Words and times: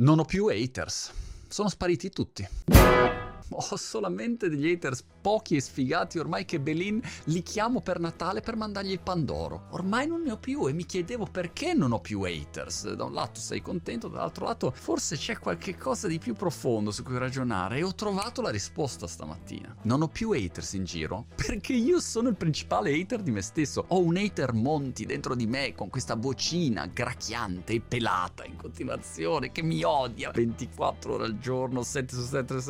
Non 0.00 0.18
ho 0.18 0.24
più 0.24 0.46
haters. 0.46 1.12
Sono 1.46 1.68
spariti 1.68 2.08
tutti. 2.08 2.48
Ho 3.70 3.76
solamente 3.76 4.48
degli 4.48 4.70
haters 4.70 5.04
pochi 5.20 5.56
e 5.56 5.60
sfigati 5.60 6.18
ormai 6.18 6.44
che 6.44 6.60
Belin 6.60 7.00
li 7.24 7.42
chiamo 7.42 7.80
per 7.80 7.98
Natale 7.98 8.40
per 8.40 8.56
mandargli 8.56 8.92
il 8.92 9.00
Pandoro. 9.00 9.66
Ormai 9.70 10.06
non 10.06 10.22
ne 10.22 10.32
ho 10.32 10.38
più 10.38 10.66
e 10.66 10.72
mi 10.72 10.86
chiedevo 10.86 11.26
perché 11.26 11.74
non 11.74 11.92
ho 11.92 12.00
più 12.00 12.22
haters. 12.22 12.92
Da 12.92 13.04
un 13.04 13.12
lato 13.12 13.40
sei 13.40 13.60
contento, 13.60 14.08
dall'altro 14.08 14.46
lato 14.46 14.70
forse 14.70 15.16
c'è 15.16 15.38
qualche 15.38 15.76
cosa 15.76 16.06
di 16.06 16.18
più 16.18 16.34
profondo 16.34 16.90
su 16.90 17.02
cui 17.02 17.18
ragionare 17.18 17.78
e 17.78 17.82
ho 17.82 17.94
trovato 17.94 18.40
la 18.40 18.50
risposta 18.50 19.06
stamattina. 19.06 19.76
Non 19.82 20.02
ho 20.02 20.08
più 20.08 20.30
haters 20.30 20.72
in 20.74 20.84
giro 20.84 21.26
perché 21.34 21.72
io 21.72 22.00
sono 22.00 22.28
il 22.28 22.36
principale 22.36 22.92
hater 22.92 23.20
di 23.20 23.30
me 23.30 23.42
stesso. 23.42 23.84
Ho 23.88 24.00
un 24.00 24.16
hater 24.16 24.52
Monti 24.52 25.06
dentro 25.06 25.34
di 25.34 25.46
me 25.46 25.74
con 25.74 25.90
questa 25.90 26.14
vocina 26.14 26.86
gracchiante 26.86 27.74
e 27.74 27.80
pelata 27.80 28.44
in 28.44 28.56
continuazione 28.56 29.52
che 29.52 29.62
mi 29.62 29.82
odia 29.82 30.30
24 30.30 31.14
ore 31.14 31.24
al 31.24 31.38
giorno, 31.38 31.82
7 31.82 32.14
su 32.14 32.22
7, 32.22 32.60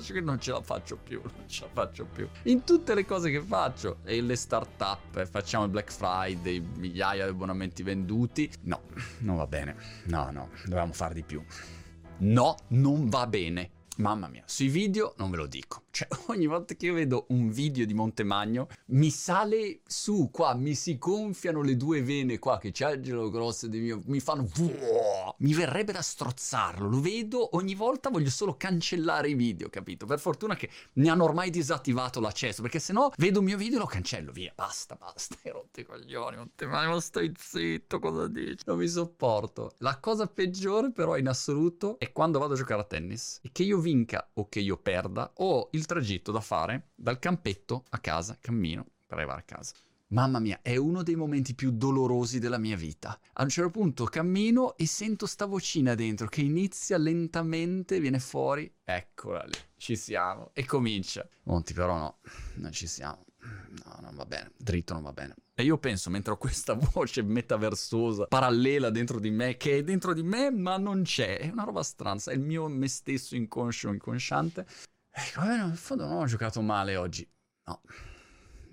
65, 0.00 0.20
non 0.20 0.40
ce 0.40 0.52
la 0.52 0.62
faccio 0.62 0.96
più, 0.96 1.20
non 1.36 1.48
ce 1.48 1.64
la 1.64 1.70
faccio 1.72 2.04
più. 2.04 2.28
In 2.44 2.64
tutte 2.64 2.94
le 2.94 3.04
cose 3.04 3.30
che 3.30 3.40
faccio, 3.40 3.98
e 4.04 4.20
le 4.20 4.36
start-up, 4.36 5.24
facciamo 5.26 5.64
il 5.64 5.70
Black 5.70 5.92
Friday, 5.92 6.60
migliaia 6.60 7.24
di 7.24 7.30
abbonamenti 7.30 7.82
venduti. 7.82 8.50
No, 8.62 8.82
non 9.20 9.36
va 9.36 9.46
bene. 9.46 9.76
No, 10.04 10.30
no, 10.30 10.50
dovevamo 10.64 10.92
fare 10.92 11.14
di 11.14 11.22
più. 11.22 11.42
No, 12.18 12.56
non 12.68 13.08
va 13.08 13.26
bene. 13.26 13.70
Mamma 13.98 14.28
mia, 14.28 14.42
sui 14.46 14.68
video 14.68 15.14
non 15.16 15.30
ve 15.30 15.36
lo 15.38 15.46
dico. 15.46 15.85
Cioè, 15.96 16.08
ogni 16.28 16.44
volta 16.44 16.74
che 16.74 16.84
io 16.84 16.92
vedo 16.92 17.24
un 17.28 17.48
video 17.48 17.86
di 17.86 17.94
Montemagno, 17.94 18.68
mi 18.88 19.08
sale 19.08 19.80
su 19.86 20.28
qua, 20.30 20.54
mi 20.54 20.74
si 20.74 20.98
gonfiano 20.98 21.62
le 21.62 21.74
due 21.74 22.02
vene 22.02 22.38
qua 22.38 22.58
che 22.58 22.70
c'hanno 22.70 23.30
grosse 23.30 23.70
di 23.70 23.78
mio, 23.78 24.02
mi 24.04 24.20
fanno 24.20 24.46
mi 25.38 25.54
verrebbe 25.54 25.92
da 25.92 26.02
strozzarlo. 26.02 26.86
Lo 26.86 27.00
vedo 27.00 27.56
ogni 27.56 27.74
volta, 27.74 28.10
voglio 28.10 28.28
solo 28.28 28.58
cancellare 28.58 29.30
i 29.30 29.34
video, 29.34 29.70
capito? 29.70 30.04
Per 30.04 30.20
fortuna 30.20 30.54
che 30.54 30.68
ne 30.94 31.08
hanno 31.08 31.24
ormai 31.24 31.48
disattivato 31.48 32.20
l'accesso, 32.20 32.60
perché 32.60 32.78
se 32.78 32.92
no 32.92 33.10
vedo 33.16 33.38
un 33.38 33.46
mio 33.46 33.56
video 33.56 33.76
e 33.76 33.80
lo 33.80 33.86
cancello, 33.86 34.32
via, 34.32 34.52
basta, 34.54 34.96
basta. 34.96 35.36
Hai 35.44 35.50
rotto 35.50 35.80
i 35.80 35.84
coglioni, 35.84 36.36
Montemagno, 36.36 36.90
ma 36.90 37.00
stai 37.00 37.32
zitto, 37.34 38.00
cosa 38.00 38.28
dici? 38.28 38.64
Non 38.66 38.76
mi 38.76 38.88
sopporto. 38.88 39.72
La 39.78 39.98
cosa 39.98 40.26
peggiore 40.26 40.92
però 40.92 41.16
in 41.16 41.28
assoluto 41.28 41.98
è 41.98 42.12
quando 42.12 42.38
vado 42.38 42.52
a 42.52 42.56
giocare 42.56 42.82
a 42.82 42.84
tennis 42.84 43.40
e 43.42 43.48
che 43.50 43.62
io 43.62 43.78
vinca 43.78 44.28
o 44.34 44.46
che 44.50 44.60
io 44.60 44.76
perda 44.76 45.32
ho 45.36 45.68
il 45.72 45.84
tragitto 45.86 46.32
da 46.32 46.40
fare 46.40 46.90
dal 46.94 47.18
campetto 47.18 47.84
a 47.90 47.98
casa, 47.98 48.36
cammino 48.40 48.84
per 49.06 49.18
arrivare 49.18 49.40
a 49.40 49.44
casa. 49.44 49.72
Mamma 50.08 50.38
mia, 50.38 50.60
è 50.62 50.76
uno 50.76 51.02
dei 51.02 51.16
momenti 51.16 51.56
più 51.56 51.72
dolorosi 51.72 52.38
della 52.38 52.58
mia 52.58 52.76
vita. 52.76 53.18
A 53.32 53.42
un 53.42 53.48
certo 53.48 53.70
punto 53.70 54.04
cammino 54.04 54.76
e 54.76 54.86
sento 54.86 55.26
sta 55.26 55.46
vocina 55.46 55.96
dentro 55.96 56.28
che 56.28 56.42
inizia 56.42 56.96
lentamente, 56.96 57.98
viene 57.98 58.20
fuori. 58.20 58.72
Eccola 58.84 59.42
lì, 59.44 59.58
ci 59.76 59.96
siamo. 59.96 60.50
E 60.52 60.64
comincia. 60.64 61.28
Monti 61.44 61.72
però 61.72 61.96
no, 61.96 62.18
non 62.54 62.70
ci 62.70 62.86
siamo. 62.86 63.24
No, 63.84 63.98
non 64.00 64.14
va 64.14 64.24
bene, 64.26 64.52
dritto 64.56 64.94
non 64.94 65.02
va 65.02 65.12
bene. 65.12 65.34
E 65.54 65.64
io 65.64 65.78
penso, 65.78 66.08
mentre 66.08 66.34
ho 66.34 66.36
questa 66.36 66.74
voce 66.92 67.22
metaversosa, 67.22 68.26
parallela 68.26 68.90
dentro 68.90 69.18
di 69.18 69.30
me, 69.30 69.56
che 69.56 69.78
è 69.78 69.82
dentro 69.82 70.12
di 70.14 70.22
me 70.22 70.50
ma 70.52 70.76
non 70.76 71.02
c'è, 71.02 71.38
è 71.38 71.48
una 71.50 71.64
roba 71.64 71.82
strana, 71.82 72.20
è 72.26 72.32
il 72.32 72.40
mio 72.40 72.68
me 72.68 72.86
stesso 72.86 73.34
inconscio, 73.34 73.88
inconsciante. 73.88 74.66
Ecco, 75.18 75.40
eh, 75.50 75.56
in 75.56 75.76
fondo 75.76 76.06
non 76.06 76.18
ho 76.18 76.26
giocato 76.26 76.60
male 76.60 76.94
oggi. 76.96 77.26
No. 77.64 77.80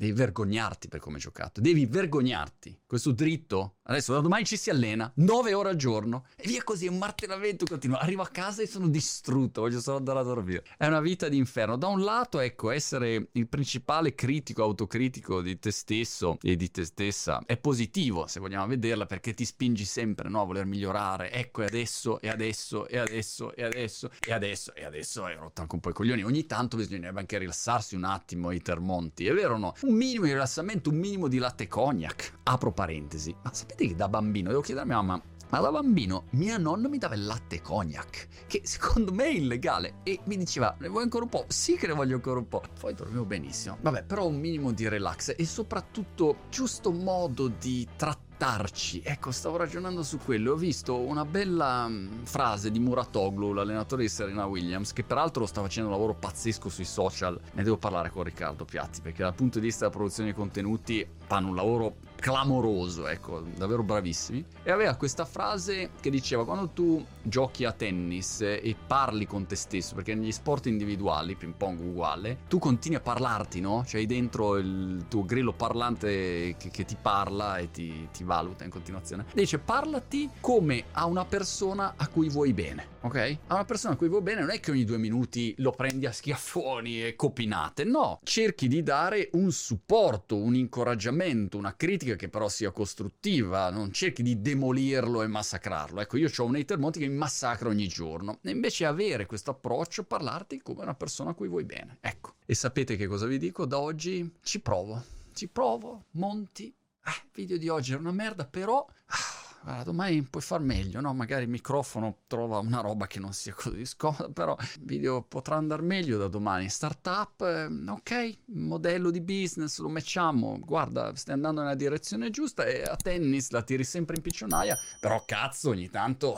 Devi 0.00 0.12
vergognarti 0.12 0.88
per 0.88 0.98
come 0.98 1.16
hai 1.16 1.20
giocato. 1.20 1.60
Devi 1.60 1.84
vergognarti. 1.84 2.84
Questo 2.86 3.12
dritto, 3.12 3.74
adesso 3.82 4.14
da 4.14 4.20
domani 4.20 4.46
ci 4.46 4.56
si 4.56 4.70
allena, 4.70 5.12
9 5.16 5.52
ore 5.52 5.68
al 5.68 5.76
giorno, 5.76 6.24
e 6.36 6.48
via 6.48 6.64
così, 6.64 6.86
è 6.86 6.88
un 6.88 6.96
martellamento 6.96 7.66
continuo. 7.66 7.98
Arrivo 7.98 8.22
a 8.22 8.28
casa 8.28 8.62
e 8.62 8.66
sono 8.66 8.88
distrutto, 8.88 9.60
voglio 9.60 9.78
solo 9.78 9.98
andare 9.98 10.20
a 10.20 10.22
dormire. 10.22 10.64
È 10.78 10.86
una 10.86 11.02
vita 11.02 11.28
d'inferno. 11.28 11.76
Da 11.76 11.88
un 11.88 12.00
lato, 12.00 12.40
ecco, 12.40 12.70
essere 12.70 13.28
il 13.32 13.46
principale 13.46 14.14
critico, 14.14 14.62
autocritico 14.62 15.42
di 15.42 15.58
te 15.58 15.70
stesso 15.70 16.38
e 16.40 16.56
di 16.56 16.70
te 16.70 16.86
stessa 16.86 17.42
è 17.44 17.58
positivo, 17.58 18.26
se 18.26 18.40
vogliamo 18.40 18.68
vederla, 18.68 19.04
perché 19.04 19.34
ti 19.34 19.44
spingi 19.44 19.84
sempre 19.84 20.30
no, 20.30 20.40
a 20.40 20.44
voler 20.46 20.64
migliorare. 20.64 21.30
Ecco, 21.30 21.60
e 21.60 21.66
adesso, 21.66 22.22
e 22.22 22.30
adesso, 22.30 22.88
e 22.88 22.96
adesso, 22.96 23.52
e 23.54 23.64
adesso, 23.64 24.10
e 24.18 24.32
adesso, 24.32 24.74
e 24.74 24.82
adesso, 24.82 25.24
hai 25.24 25.34
rotto 25.36 25.60
anche 25.60 25.74
un 25.74 25.80
po' 25.82 25.90
i 25.90 25.92
coglioni. 25.92 26.22
Ogni 26.22 26.46
tanto 26.46 26.78
bisognerebbe 26.78 27.20
anche 27.20 27.36
rilassarsi 27.36 27.96
un 27.96 28.04
attimo 28.04 28.48
ai 28.48 28.62
termonti, 28.62 29.26
è 29.26 29.34
vero 29.34 29.56
o 29.56 29.58
no? 29.58 29.74
Un 29.90 29.96
minimo 29.96 30.24
di 30.24 30.30
rilassamento, 30.30 30.90
un 30.90 30.98
minimo 30.98 31.26
di 31.26 31.38
latte 31.38 31.66
cognac. 31.66 32.34
Apro 32.44 32.70
parentesi. 32.70 33.34
Ma 33.42 33.52
sapete 33.52 33.88
che 33.88 33.96
da 33.96 34.08
bambino, 34.08 34.50
devo 34.50 34.60
chiedere 34.60 34.84
a 34.84 34.88
mia 34.88 35.02
mamma, 35.02 35.20
ma 35.48 35.58
da 35.58 35.72
bambino 35.72 36.26
mia 36.30 36.58
nonna 36.58 36.86
mi 36.88 36.96
dava 36.96 37.16
il 37.16 37.26
latte 37.26 37.60
cognac, 37.60 38.28
che 38.46 38.60
secondo 38.62 39.12
me 39.12 39.24
è 39.24 39.32
illegale, 39.32 39.94
e 40.04 40.20
mi 40.26 40.36
diceva, 40.36 40.76
ne 40.78 40.86
vuoi 40.86 41.02
ancora 41.02 41.24
un 41.24 41.30
po'? 41.30 41.44
Sì 41.48 41.74
che 41.74 41.88
ne 41.88 41.94
voglio 41.94 42.14
ancora 42.14 42.38
un 42.38 42.46
po'. 42.46 42.62
Poi 42.78 42.94
dormivo 42.94 43.24
benissimo. 43.24 43.78
Vabbè, 43.80 44.04
però 44.04 44.28
un 44.28 44.38
minimo 44.38 44.70
di 44.70 44.86
relax 44.86 45.34
e 45.36 45.44
soprattutto 45.44 46.36
giusto 46.50 46.92
modo 46.92 47.48
di 47.48 47.84
trattare 47.96 48.29
adattarci. 48.40 49.02
Ecco, 49.04 49.30
stavo 49.30 49.58
ragionando 49.58 50.02
su 50.02 50.18
quello. 50.18 50.52
Ho 50.52 50.56
visto 50.56 50.96
una 50.96 51.26
bella 51.26 51.86
mm, 51.86 52.22
frase 52.24 52.70
di 52.70 52.78
Muratoglu, 52.78 53.52
l'allenatore 53.52 54.02
di 54.02 54.08
Serena 54.08 54.46
Williams, 54.46 54.92
che 54.94 55.02
peraltro 55.02 55.44
sta 55.44 55.60
facendo 55.60 55.90
un 55.90 55.94
lavoro 55.94 56.14
pazzesco 56.14 56.70
sui 56.70 56.84
social. 56.84 57.38
Ne 57.52 57.62
devo 57.62 57.76
parlare 57.76 58.10
con 58.10 58.22
Riccardo 58.22 58.64
Piatti, 58.64 59.02
perché 59.02 59.22
dal 59.22 59.34
punto 59.34 59.58
di 59.58 59.66
vista 59.66 59.80
della 59.80 59.96
produzione 59.96 60.30
di 60.30 60.34
contenuti 60.34 61.06
fanno 61.26 61.48
un 61.48 61.54
lavoro 61.54 61.96
clamoroso, 62.20 63.08
ecco, 63.08 63.40
davvero 63.56 63.82
bravissimi. 63.82 64.44
E 64.62 64.70
aveva 64.70 64.94
questa 64.94 65.24
frase 65.24 65.90
che 65.98 66.10
diceva: 66.10 66.44
Quando 66.44 66.68
tu 66.68 67.04
giochi 67.22 67.64
a 67.64 67.72
tennis 67.72 68.42
e 68.42 68.76
parli 68.86 69.26
con 69.26 69.46
te 69.46 69.56
stesso, 69.56 69.94
perché 69.96 70.14
negli 70.14 70.30
sport 70.30 70.66
individuali, 70.66 71.34
ping 71.34 71.54
pong 71.54 71.80
uguale, 71.80 72.40
tu 72.48 72.58
continui 72.58 72.98
a 72.98 73.00
parlarti, 73.00 73.60
no? 73.60 73.84
Cioè 73.84 74.00
hai 74.00 74.06
dentro 74.06 74.56
il 74.56 75.06
tuo 75.08 75.24
grillo 75.24 75.52
parlante 75.52 76.54
che, 76.56 76.70
che 76.70 76.84
ti 76.84 76.96
parla 77.00 77.56
e 77.56 77.70
ti, 77.70 78.08
ti 78.12 78.22
valuta 78.22 78.62
in 78.62 78.70
continuazione. 78.70 79.24
Dice: 79.32 79.58
parlati 79.58 80.30
come 80.40 80.84
a 80.92 81.06
una 81.06 81.24
persona 81.24 81.94
a 81.96 82.06
cui 82.06 82.28
vuoi 82.28 82.52
bene, 82.52 82.86
ok? 83.00 83.38
A 83.46 83.54
una 83.54 83.64
persona 83.64 83.94
a 83.94 83.96
cui 83.96 84.08
vuoi 84.08 84.22
bene 84.22 84.40
non 84.40 84.50
è 84.50 84.60
che 84.60 84.70
ogni 84.70 84.84
due 84.84 84.98
minuti 84.98 85.54
lo 85.58 85.72
prendi 85.72 86.06
a 86.06 86.12
schiaffoni 86.12 87.04
e 87.04 87.16
copinate, 87.16 87.84
no. 87.84 88.20
Cerchi 88.22 88.68
di 88.68 88.82
dare 88.82 89.30
un 89.32 89.50
supporto, 89.52 90.36
un 90.36 90.54
incoraggiamento, 90.54 91.56
una 91.56 91.74
critica 91.76 92.16
che 92.16 92.28
però 92.28 92.48
sia 92.48 92.70
costruttiva, 92.70 93.70
non 93.70 93.92
cerchi 93.92 94.22
di 94.22 94.40
demolirlo 94.40 95.22
e 95.22 95.26
massacrarlo. 95.26 96.00
Ecco, 96.00 96.16
io 96.16 96.30
ho 96.34 96.44
un 96.44 96.56
hater 96.56 96.78
Monti 96.78 96.98
che 96.98 97.08
mi 97.08 97.16
massacra 97.16 97.68
ogni 97.68 97.88
giorno. 97.88 98.38
E 98.42 98.50
invece 98.50 98.84
avere 98.84 99.26
questo 99.26 99.50
approccio, 99.50 100.04
parlarti 100.04 100.60
come 100.62 100.82
una 100.82 100.94
persona 100.94 101.30
a 101.30 101.34
cui 101.34 101.48
vuoi 101.48 101.64
bene. 101.64 101.98
Ecco. 102.00 102.34
E 102.46 102.54
sapete 102.54 102.96
che 102.96 103.06
cosa 103.06 103.26
vi 103.26 103.38
dico? 103.38 103.66
Da 103.66 103.78
oggi 103.78 104.38
ci 104.42 104.60
provo. 104.60 105.02
Ci 105.32 105.48
provo, 105.48 106.06
Monti. 106.12 106.74
Eh, 107.04 107.28
video 107.32 107.56
di 107.56 107.68
oggi 107.68 107.92
era 107.92 108.00
una 108.00 108.12
merda, 108.12 108.44
però... 108.44 108.84
Ah, 109.06 109.29
guarda, 109.62 109.82
domani 109.82 110.22
puoi 110.22 110.42
far 110.42 110.60
meglio, 110.60 111.00
no? 111.00 111.12
Magari 111.12 111.44
il 111.44 111.50
microfono 111.50 112.18
trova 112.26 112.58
una 112.58 112.80
roba 112.80 113.06
che 113.06 113.18
non 113.18 113.32
sia 113.32 113.54
così 113.54 113.84
scomoda, 113.84 114.28
però 114.32 114.56
il 114.58 114.80
video 114.80 115.22
potrà 115.22 115.56
andare 115.56 115.82
meglio 115.82 116.18
da 116.18 116.28
domani. 116.28 116.68
Startup, 116.68 117.40
eh, 117.40 117.66
ok, 117.66 118.38
modello 118.46 119.10
di 119.10 119.20
business, 119.20 119.78
lo 119.78 119.88
matchiamo, 119.88 120.58
guarda, 120.60 121.14
stai 121.14 121.34
andando 121.34 121.60
nella 121.60 121.74
direzione 121.74 122.30
giusta 122.30 122.64
e 122.64 122.82
a 122.82 122.96
tennis 122.96 123.50
la 123.50 123.62
tiri 123.62 123.84
sempre 123.84 124.16
in 124.16 124.22
piccionaia, 124.22 124.78
però 125.00 125.22
cazzo, 125.26 125.70
ogni 125.70 125.88
tanto... 125.88 126.36